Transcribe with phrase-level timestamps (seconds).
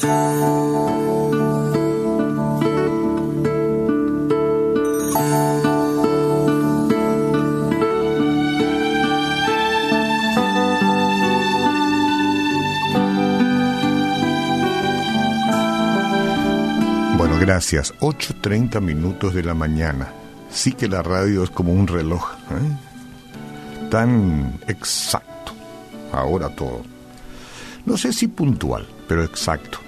[0.00, 0.96] Bueno,
[17.38, 17.92] gracias.
[18.00, 20.08] 8.30 minutos de la mañana.
[20.48, 22.26] Sí que la radio es como un reloj.
[22.52, 22.76] ¿eh?
[23.90, 25.52] Tan exacto.
[26.12, 26.80] Ahora todo.
[27.84, 29.79] No sé si puntual, pero exacto.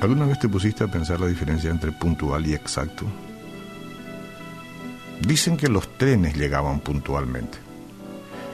[0.00, 3.04] ¿Alguna vez te pusiste a pensar la diferencia entre puntual y exacto?
[5.20, 7.58] Dicen que los trenes llegaban puntualmente,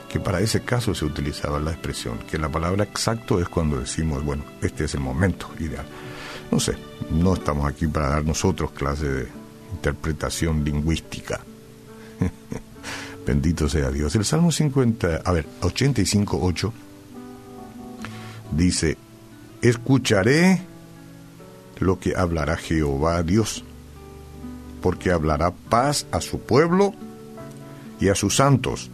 [0.09, 4.25] que para ese caso se utilizaba la expresión, que la palabra exacto es cuando decimos,
[4.25, 5.85] bueno, este es el momento ideal.
[6.51, 6.75] No sé,
[7.11, 9.27] no estamos aquí para dar nosotros clase de
[9.71, 11.39] interpretación lingüística.
[13.25, 14.13] Bendito sea Dios.
[14.15, 16.71] El Salmo 50, a ver, 85.8
[18.51, 18.97] dice,
[19.61, 20.61] escucharé
[21.81, 23.63] lo que hablará Jehová Dios,
[24.81, 26.93] porque hablará paz a su pueblo
[27.99, 28.89] y a sus santos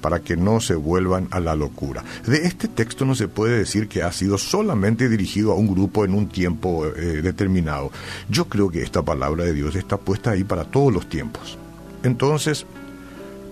[0.00, 2.04] para que no se vuelvan a la locura.
[2.26, 6.04] De este texto no se puede decir que ha sido solamente dirigido a un grupo
[6.04, 7.90] en un tiempo eh, determinado.
[8.28, 11.58] Yo creo que esta palabra de Dios está puesta ahí para todos los tiempos.
[12.02, 12.64] Entonces,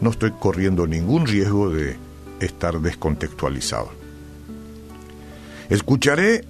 [0.01, 1.97] no estoy corriendo ningún riesgo de
[2.41, 3.91] estar descontextualizado.
[5.69, 6.45] Escucharé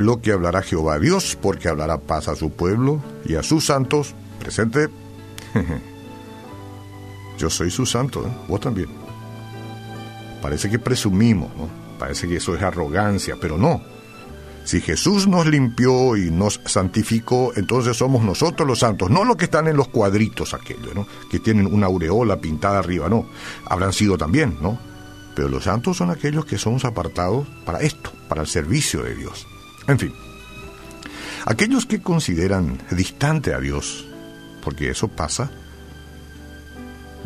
[0.00, 4.14] lo que hablará Jehová Dios, porque hablará paz a su pueblo y a sus santos.
[4.38, 4.88] Presente.
[7.38, 8.30] Yo soy su santo, ¿eh?
[8.48, 8.88] vos también.
[10.42, 11.68] Parece que presumimos, ¿no?
[11.98, 13.82] Parece que eso es arrogancia, pero no.
[14.64, 19.46] Si Jesús nos limpió y nos santificó, entonces somos nosotros los santos, no los que
[19.46, 21.06] están en los cuadritos aquellos, ¿no?
[21.30, 23.26] Que tienen una aureola pintada arriba, no.
[23.66, 24.78] Habrán sido también, ¿no?
[25.34, 29.46] Pero los santos son aquellos que somos apartados para esto, para el servicio de Dios.
[29.90, 30.12] En fin,
[31.46, 34.06] aquellos que consideran distante a Dios,
[34.62, 35.50] porque eso pasa,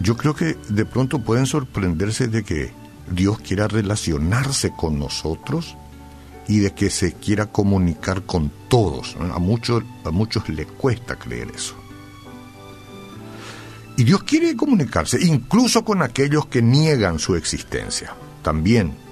[0.00, 2.72] yo creo que de pronto pueden sorprenderse de que
[3.10, 5.76] Dios quiera relacionarse con nosotros
[6.48, 9.14] y de que se quiera comunicar con todos.
[9.16, 11.74] A, muchos, a muchos les cuesta creer eso.
[13.96, 18.14] Y Dios quiere comunicarse incluso con aquellos que niegan su existencia.
[18.42, 19.03] También.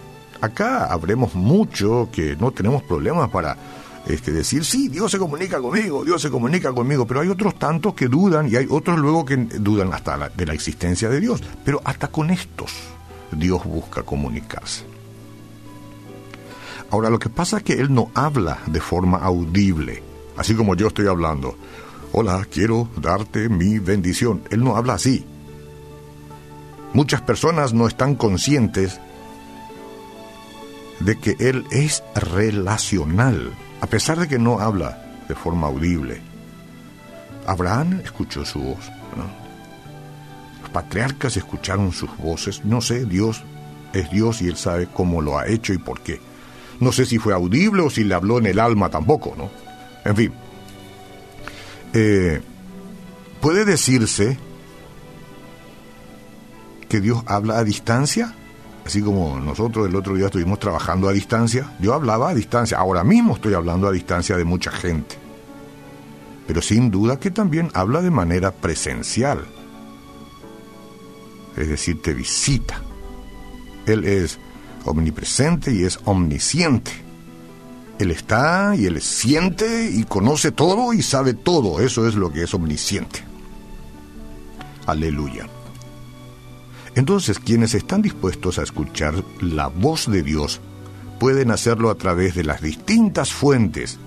[0.43, 3.57] Acá habremos mucho que no tenemos problemas para
[4.07, 7.95] este, decir, sí, Dios se comunica conmigo, Dios se comunica conmigo, pero hay otros tantos
[7.95, 11.41] que dudan y hay otros luego que dudan hasta de la existencia de Dios.
[11.65, 12.73] Pero hasta con estos
[13.31, 14.85] Dios busca comunicarse.
[16.91, 20.03] Ahora, lo que pasa es que Él no habla de forma audible,
[20.37, 21.57] así como yo estoy hablando.
[22.13, 24.43] Hola, quiero darte mi bendición.
[24.51, 25.25] Él no habla así.
[26.95, 29.01] Muchas personas no están conscientes
[31.05, 36.21] de que Él es relacional, a pesar de que no habla de forma audible.
[37.47, 38.91] Abraham escuchó su voz.
[39.17, 39.43] ¿no?
[40.73, 42.65] patriarcas escucharon sus voces.
[42.65, 43.45] No sé, Dios
[43.93, 46.21] es Dios y Él sabe cómo lo ha hecho y por qué.
[46.81, 49.51] No sé si fue audible o si le habló en el alma tampoco, ¿no?
[50.05, 50.33] En fin.
[51.93, 52.41] Eh,
[53.41, 54.39] ¿Puede decirse
[56.89, 58.35] que Dios habla a distancia?
[58.85, 61.73] Así como nosotros el otro día estuvimos trabajando a distancia.
[61.81, 62.79] Yo hablaba a distancia.
[62.79, 65.17] Ahora mismo estoy hablando a distancia de mucha gente.
[66.47, 69.47] Pero sin duda que también habla de manera presencial
[71.57, 72.81] es decir, te visita.
[73.87, 74.39] Él es
[74.85, 76.93] omnipresente y es omnisciente.
[77.99, 81.81] Él está y él siente y conoce todo y sabe todo.
[81.81, 83.21] Eso es lo que es omnisciente.
[84.87, 85.47] Aleluya.
[86.95, 90.61] Entonces, quienes están dispuestos a escuchar la voz de Dios
[91.19, 93.99] pueden hacerlo a través de las distintas fuentes.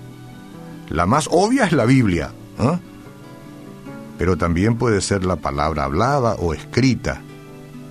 [0.88, 2.30] La más obvia es la Biblia,
[4.18, 7.22] pero también puede ser la palabra hablada o escrita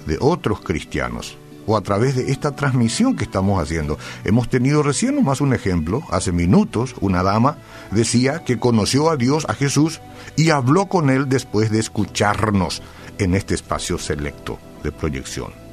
[0.05, 3.97] de otros cristianos o a través de esta transmisión que estamos haciendo.
[4.23, 7.57] Hemos tenido recién nomás un ejemplo, hace minutos, una dama
[7.91, 9.99] decía que conoció a Dios, a Jesús,
[10.37, 12.81] y habló con él después de escucharnos
[13.17, 15.65] en este espacio selecto de proyección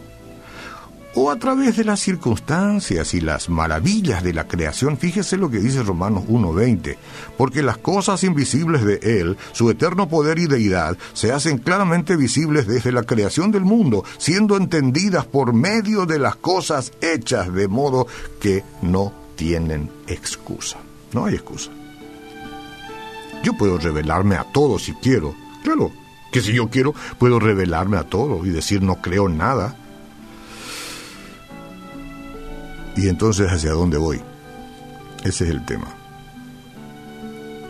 [1.14, 4.96] o a través de las circunstancias y las maravillas de la creación.
[4.96, 6.96] Fíjese lo que dice Romanos 1.20,
[7.36, 12.66] porque las cosas invisibles de Él, su eterno poder y deidad, se hacen claramente visibles
[12.66, 18.06] desde la creación del mundo, siendo entendidas por medio de las cosas hechas, de modo
[18.40, 20.78] que no tienen excusa.
[21.12, 21.70] No hay excusa.
[23.42, 25.34] Yo puedo revelarme a todo si quiero.
[25.64, 25.92] Claro,
[26.32, 29.76] que si yo quiero, puedo revelarme a todo y decir no creo nada
[32.96, 34.20] y entonces, ¿hacia dónde voy?
[35.24, 35.86] Ese es el tema.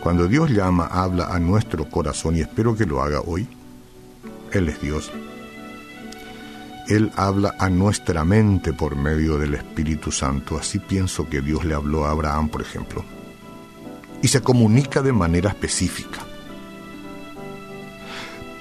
[0.01, 3.47] Cuando Dios llama, habla a nuestro corazón y espero que lo haga hoy.
[4.51, 5.11] Él es Dios.
[6.89, 10.57] Él habla a nuestra mente por medio del Espíritu Santo.
[10.57, 13.05] Así pienso que Dios le habló a Abraham, por ejemplo.
[14.21, 16.19] Y se comunica de manera específica.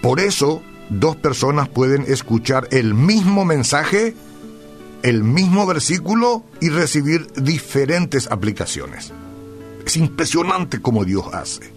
[0.02, 4.14] Por eso, dos personas pueden escuchar el mismo mensaje,
[5.02, 9.12] el mismo versículo y recibir diferentes aplicaciones.
[9.86, 11.72] Es impresionante cómo Dios hace.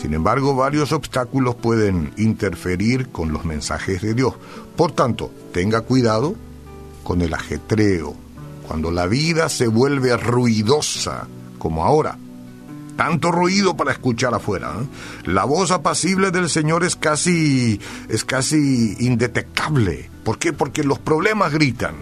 [0.00, 4.34] Sin embargo, varios obstáculos pueden interferir con los mensajes de Dios.
[4.76, 6.36] Por tanto, tenga cuidado
[7.02, 8.14] con el ajetreo.
[8.68, 11.26] Cuando la vida se vuelve ruidosa,
[11.58, 12.16] como ahora,
[12.98, 14.74] tanto ruido para escuchar afuera.
[14.82, 15.30] ¿eh?
[15.30, 20.10] La voz apacible del Señor es casi es casi indetectable.
[20.24, 20.52] ¿Por qué?
[20.52, 21.94] Porque los problemas gritan.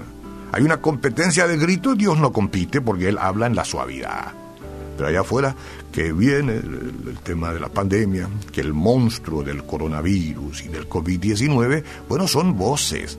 [0.53, 4.33] Hay una competencia de gritos, Dios no compite porque él habla en la suavidad.
[4.97, 5.55] Pero allá afuera
[5.93, 11.85] que viene el, tema de la pandemia, que el monstruo del coronavirus y del COVID-19,
[12.09, 13.19] bueno, son voces.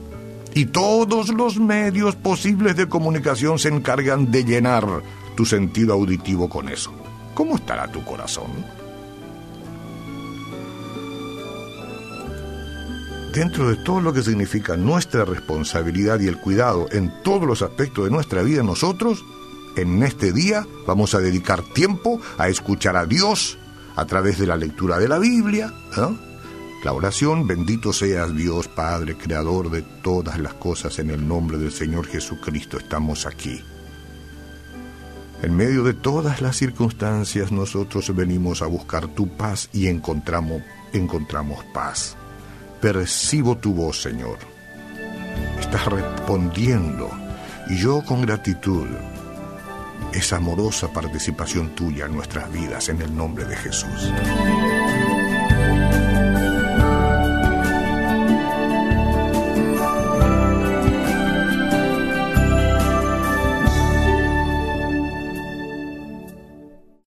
[0.52, 4.84] Y todos los medios posibles de comunicación se encargan de llenar
[5.36, 7.07] tu sentido auditivo con eso.
[7.38, 8.50] ¿Cómo estará tu corazón?
[13.32, 18.06] Dentro de todo lo que significa nuestra responsabilidad y el cuidado en todos los aspectos
[18.06, 19.24] de nuestra vida, nosotros
[19.76, 23.56] en este día vamos a dedicar tiempo a escuchar a Dios
[23.94, 25.72] a través de la lectura de la Biblia,
[26.82, 31.70] la oración, bendito seas Dios Padre, Creador de todas las cosas, en el nombre del
[31.70, 33.62] Señor Jesucristo estamos aquí.
[35.42, 40.62] En medio de todas las circunstancias nosotros venimos a buscar tu paz y encontramos,
[40.92, 42.16] encontramos paz.
[42.80, 44.38] Percibo tu voz, Señor.
[45.60, 47.10] Estás respondiendo
[47.68, 48.88] y yo con gratitud
[50.12, 54.12] esa amorosa participación tuya en nuestras vidas en el nombre de Jesús.